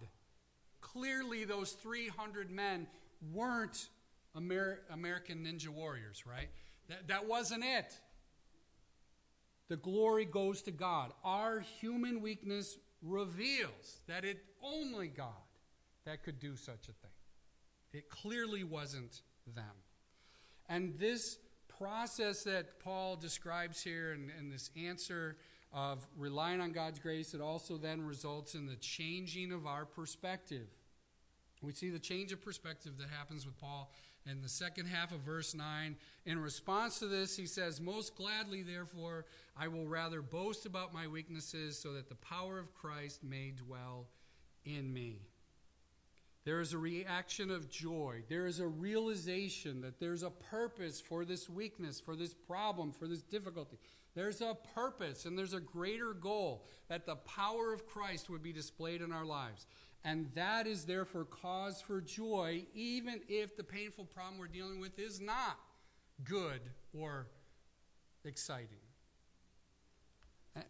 [0.82, 2.88] Clearly, those 300 men
[3.32, 3.90] weren't
[4.36, 6.50] Amer- American Ninja Warriors, right?
[6.90, 7.94] That, that wasn't it.
[9.70, 11.14] The glory goes to God.
[11.24, 15.28] Our human weakness reveals that it only God
[16.06, 17.12] that could do such a thing.
[17.94, 19.22] It clearly wasn't
[19.56, 19.76] them.
[20.68, 21.38] And this
[21.84, 25.36] process that Paul describes here and, and this answer
[25.74, 30.68] of relying on God's grace, it also then results in the changing of our perspective.
[31.62, 33.92] We see the change of perspective that happens with Paul
[34.26, 35.98] in the second half of verse 9.
[36.26, 39.26] In response to this, he says, Most gladly, therefore,
[39.58, 44.08] I will rather boast about my weaknesses so that the power of Christ may dwell
[44.64, 45.20] in me.
[46.46, 48.24] There is a reaction of joy.
[48.28, 53.08] There is a realization that there's a purpose for this weakness, for this problem, for
[53.08, 53.78] this difficulty.
[54.14, 58.52] There's a purpose and there's a greater goal that the power of Christ would be
[58.52, 59.68] displayed in our lives.
[60.04, 65.00] And that is therefore cause for joy, even if the painful problem we're dealing with
[65.00, 65.58] is not
[66.26, 66.60] good
[66.94, 67.28] or
[68.26, 68.83] exciting.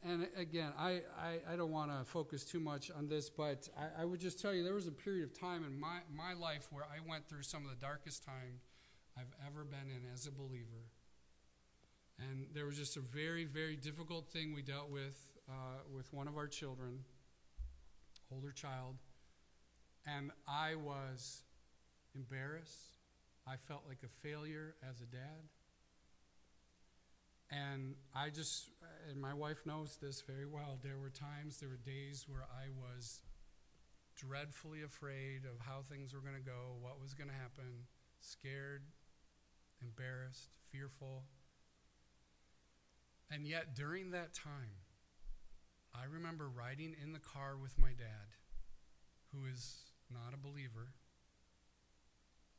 [0.01, 4.03] And again, I, I, I don't want to focus too much on this, but I,
[4.03, 6.67] I, would just tell you there was a period of time in my, my life
[6.71, 8.61] where I went through some of the darkest time
[9.17, 10.87] I've ever been in as a believer.
[12.17, 15.17] And there was just a very, very difficult thing we dealt with
[15.49, 16.99] uh, with one of our children,
[18.31, 18.95] older child.
[20.05, 21.43] And I was
[22.15, 22.97] embarrassed.
[23.47, 25.49] I felt like a failure as a dad.
[27.53, 28.69] And I just,
[29.09, 30.79] and my wife knows this very well.
[30.81, 33.21] There were times, there were days where I was
[34.15, 37.85] dreadfully afraid of how things were going to go, what was going to happen,
[38.21, 38.83] scared,
[39.81, 41.25] embarrassed, fearful.
[43.29, 44.81] And yet, during that time,
[45.93, 48.33] I remember riding in the car with my dad,
[49.31, 50.93] who is not a believer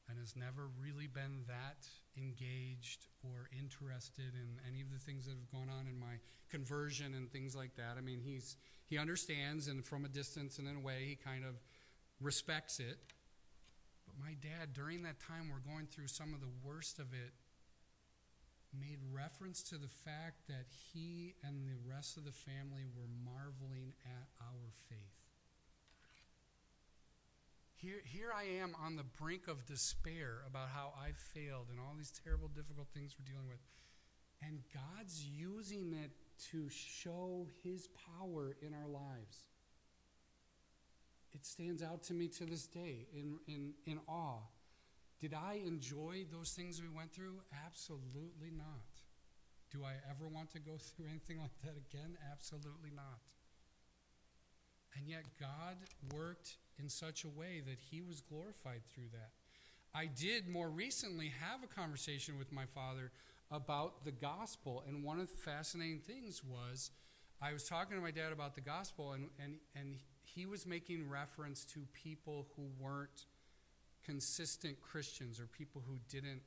[0.09, 1.87] and has never really been that
[2.17, 7.15] engaged or interested in any of the things that have gone on in my conversion
[7.15, 7.97] and things like that.
[7.97, 11.45] I mean, he's he understands and from a distance and in a way he kind
[11.45, 11.55] of
[12.21, 12.99] respects it.
[14.07, 17.33] But my dad during that time we're going through some of the worst of it
[18.79, 23.95] made reference to the fact that he and the rest of the family were marveling
[24.05, 25.24] at our faith.
[27.85, 31.95] Here, here I am on the brink of despair about how I failed and all
[31.99, 33.61] these terrible, difficult things we're dealing with.
[34.43, 36.11] And God's using it
[36.51, 39.51] to show His power in our lives.
[41.35, 44.41] It stands out to me to this day in, in, in awe.
[45.21, 47.43] Did I enjoy those things we went through?
[47.67, 49.03] Absolutely not.
[49.71, 52.17] Do I ever want to go through anything like that again?
[52.33, 53.21] Absolutely not.
[54.97, 55.77] And yet, God
[56.15, 59.31] worked in such a way that he was glorified through that.
[59.95, 63.13] I did more recently have a conversation with my father
[63.51, 66.91] about the gospel, and one of the fascinating things was
[67.41, 71.09] I was talking to my dad about the gospel, and, and, and he was making
[71.09, 73.27] reference to people who weren't
[74.05, 76.43] consistent Christians or people who didn't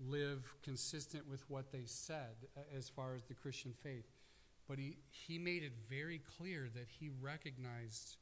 [0.00, 2.34] live consistent with what they said
[2.76, 4.10] as far as the Christian faith.
[4.68, 8.16] But he, he made it very clear that he recognized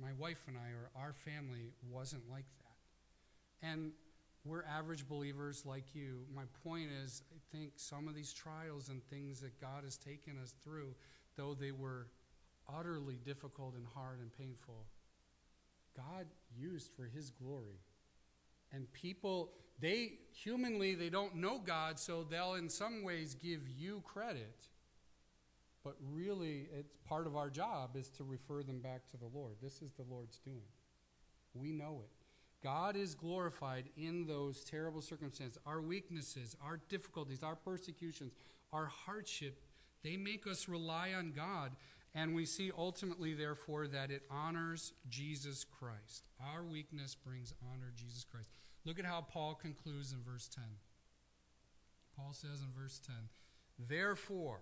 [0.00, 3.66] my wife and I, or our family, wasn't like that.
[3.66, 3.92] And
[4.44, 6.20] we're average believers like you.
[6.34, 10.34] My point is, I think some of these trials and things that God has taken
[10.42, 10.94] us through,
[11.36, 12.06] though they were
[12.74, 14.86] utterly difficult and hard and painful,
[15.96, 16.26] God
[16.56, 17.80] used for His glory.
[18.72, 24.02] And people, they humanly, they don't know God, so they'll in some ways give you
[24.06, 24.68] credit
[25.82, 29.56] but really, it's part of our job is to refer them back to the Lord.
[29.62, 30.68] This is the Lord's doing.
[31.54, 32.10] We know it.
[32.62, 35.58] God is glorified in those terrible circumstances.
[35.64, 38.32] Our weaknesses, our difficulties, our persecutions,
[38.72, 39.62] our hardship,
[40.04, 41.72] they make us rely on God.
[42.14, 46.24] And we see ultimately, therefore, that it honors Jesus Christ.
[46.52, 48.50] Our weakness brings honor Jesus Christ.
[48.84, 50.64] Look at how Paul concludes in verse 10.
[52.16, 53.14] Paul says in verse 10,
[53.88, 54.60] Therefore,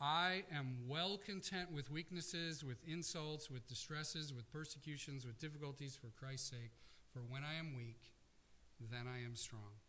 [0.00, 6.08] I am well content with weaknesses, with insults, with distresses, with persecutions, with difficulties for
[6.08, 6.72] Christ's sake.
[7.12, 8.12] For when I am weak,
[8.78, 9.80] then I am strong.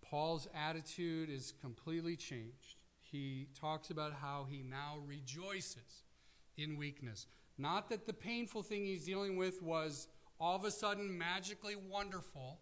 [0.00, 2.76] Paul's attitude is completely changed.
[3.00, 6.04] He talks about how he now rejoices
[6.56, 7.26] in weakness.
[7.58, 10.06] Not that the painful thing he's dealing with was
[10.38, 12.60] all of a sudden magically wonderful,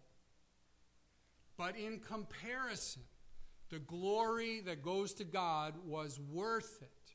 [1.57, 3.03] but in comparison
[3.71, 7.13] the glory that goes to God was worth it.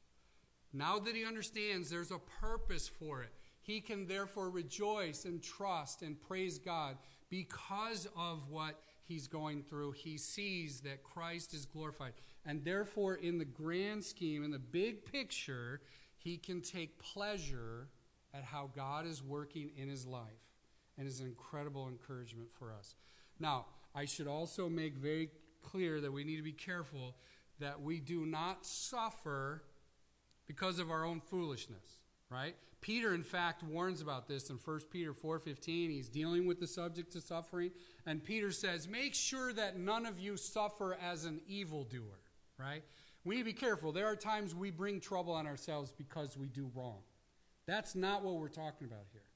[0.73, 6.03] Now that he understands there's a purpose for it, he can therefore rejoice and trust
[6.03, 6.97] and praise God
[7.31, 9.93] because of what he's going through.
[9.93, 12.13] He sees that Christ is glorified.
[12.45, 15.81] And therefore, in the grand scheme, in the big picture,
[16.17, 17.89] he can take pleasure
[18.33, 20.25] at how God is working in his life
[20.97, 22.95] and is an incredible encouragement for us.
[23.39, 25.31] Now, I should also make very
[25.67, 27.17] clear that we need to be careful
[27.59, 29.63] that we do not suffer
[30.47, 32.01] because of our own foolishness,
[32.31, 32.55] right?
[32.81, 35.91] Peter in fact warns about this in 1 Peter 4:15.
[35.91, 37.73] He's dealing with the subject of suffering,
[38.05, 42.21] and Peter says, "Make sure that none of you suffer as an evildoer,"
[42.59, 42.85] right?
[43.25, 43.91] We need to be careful.
[43.91, 47.03] There are times we bring trouble on ourselves because we do wrong.
[47.65, 49.27] That's not what we're talking about here.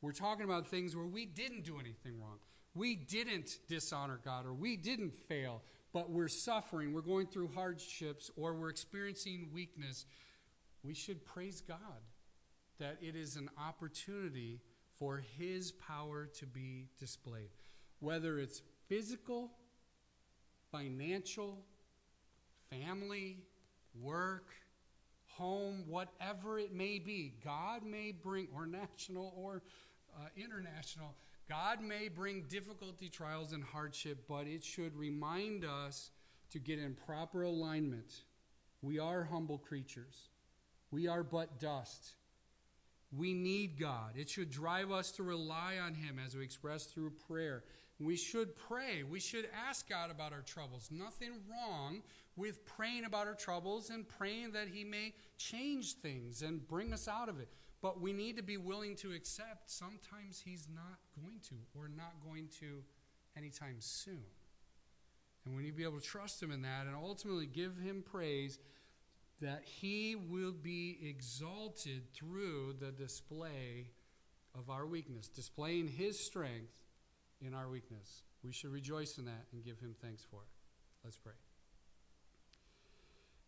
[0.00, 2.40] We're talking about things where we didn't do anything wrong
[2.74, 5.62] we didn't dishonor God or we didn't fail,
[5.92, 10.06] but we're suffering, we're going through hardships, or we're experiencing weakness,
[10.82, 11.78] we should praise God
[12.80, 14.60] that it is an opportunity
[14.98, 17.50] for His power to be displayed.
[18.00, 19.52] Whether it's physical,
[20.72, 21.64] financial,
[22.70, 23.38] family,
[23.94, 24.50] work,
[25.26, 29.62] home, whatever it may be, God may bring, or national or
[30.16, 31.14] uh, international,
[31.48, 36.10] God may bring difficulty, trials, and hardship, but it should remind us
[36.50, 38.22] to get in proper alignment.
[38.80, 40.28] We are humble creatures,
[40.90, 42.14] we are but dust.
[43.16, 44.14] We need God.
[44.16, 47.62] It should drive us to rely on Him as we express through prayer.
[48.00, 49.04] We should pray.
[49.04, 50.88] We should ask God about our troubles.
[50.90, 52.02] Nothing wrong
[52.34, 57.06] with praying about our troubles and praying that He may change things and bring us
[57.06, 57.48] out of it.
[57.84, 62.14] But we need to be willing to accept sometimes He's not going to, or not
[62.26, 62.82] going to
[63.36, 64.24] anytime soon.
[65.44, 68.02] And we need to be able to trust Him in that and ultimately give Him
[68.02, 68.58] praise
[69.42, 73.90] that He will be exalted through the display
[74.58, 76.72] of our weakness, displaying His strength
[77.42, 78.22] in our weakness.
[78.42, 80.48] We should rejoice in that and give Him thanks for it.
[81.04, 81.34] Let's pray.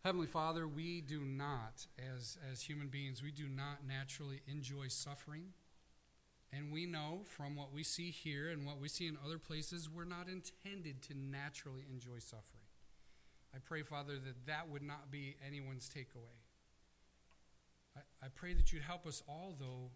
[0.03, 5.53] Heavenly Father, we do not, as, as human beings, we do not naturally enjoy suffering.
[6.53, 9.89] And we know from what we see here and what we see in other places,
[9.89, 12.63] we're not intended to naturally enjoy suffering.
[13.53, 16.37] I pray, Father, that that would not be anyone's takeaway.
[17.97, 19.91] I, I pray that you'd help us all, though,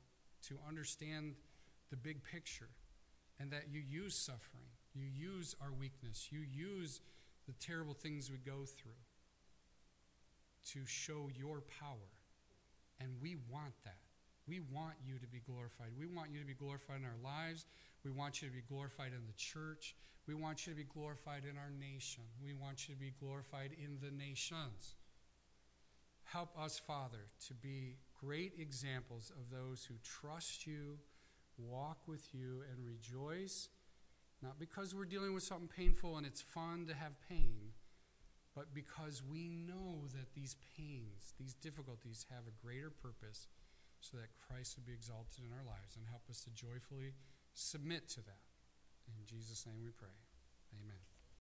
[0.47, 1.35] to understand
[1.89, 2.69] the big picture
[3.39, 6.99] and that you use suffering, you use our weakness, you use
[7.47, 8.91] the terrible things we go through
[10.73, 12.11] to show your power.
[12.99, 13.97] And we want that.
[14.47, 15.89] We want you to be glorified.
[15.97, 17.65] We want you to be glorified in our lives.
[18.03, 19.95] We want you to be glorified in the church.
[20.27, 22.23] We want you to be glorified in our nation.
[22.43, 24.95] We want you to be glorified in the nations.
[26.23, 30.97] Help us, Father, to be great examples of those who trust you,
[31.57, 33.69] walk with you, and rejoice,
[34.41, 37.70] not because we're dealing with something painful and it's fun to have pain,
[38.55, 43.47] but because we know that these pains, these difficulties have a greater purpose
[43.99, 47.13] so that Christ would be exalted in our lives and help us to joyfully
[47.53, 48.43] submit to that.
[49.07, 50.15] In Jesus' name we pray.
[50.73, 51.10] Amen.